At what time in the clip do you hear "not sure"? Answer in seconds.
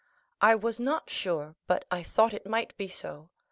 0.79-1.53